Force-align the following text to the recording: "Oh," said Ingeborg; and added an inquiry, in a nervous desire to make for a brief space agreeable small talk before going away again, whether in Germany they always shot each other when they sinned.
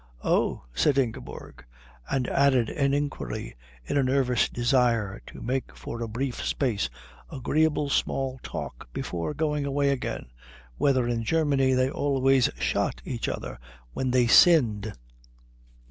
"Oh," 0.23 0.63
said 0.73 0.97
Ingeborg; 0.97 1.63
and 2.09 2.27
added 2.27 2.69
an 2.69 2.91
inquiry, 2.91 3.55
in 3.85 3.97
a 3.99 4.03
nervous 4.03 4.49
desire 4.49 5.21
to 5.27 5.43
make 5.43 5.75
for 5.77 6.01
a 6.01 6.07
brief 6.07 6.43
space 6.43 6.89
agreeable 7.31 7.87
small 7.91 8.39
talk 8.41 8.91
before 8.93 9.35
going 9.35 9.63
away 9.63 9.91
again, 9.91 10.31
whether 10.79 11.07
in 11.07 11.23
Germany 11.23 11.73
they 11.73 11.91
always 11.91 12.49
shot 12.57 13.03
each 13.05 13.29
other 13.29 13.59
when 13.93 14.09
they 14.09 14.25
sinned. 14.25 14.91